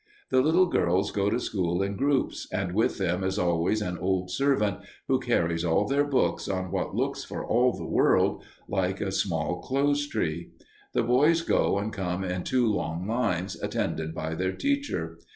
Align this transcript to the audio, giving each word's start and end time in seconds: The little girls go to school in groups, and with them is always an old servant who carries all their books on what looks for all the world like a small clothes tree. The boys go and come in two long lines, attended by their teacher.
The 0.31 0.41
little 0.41 0.65
girls 0.65 1.11
go 1.11 1.29
to 1.29 1.39
school 1.39 1.83
in 1.83 1.95
groups, 1.95 2.47
and 2.51 2.71
with 2.73 2.97
them 2.97 3.23
is 3.23 3.37
always 3.37 3.83
an 3.83 3.99
old 3.99 4.31
servant 4.31 4.77
who 5.07 5.19
carries 5.19 5.63
all 5.63 5.87
their 5.87 6.03
books 6.03 6.47
on 6.47 6.71
what 6.71 6.95
looks 6.95 7.23
for 7.23 7.45
all 7.45 7.71
the 7.73 7.85
world 7.85 8.41
like 8.67 8.99
a 8.99 9.11
small 9.11 9.61
clothes 9.61 10.07
tree. 10.07 10.53
The 10.93 11.03
boys 11.03 11.41
go 11.43 11.77
and 11.77 11.93
come 11.93 12.23
in 12.23 12.41
two 12.41 12.65
long 12.65 13.07
lines, 13.07 13.61
attended 13.61 14.15
by 14.15 14.33
their 14.33 14.53
teacher. 14.53 15.19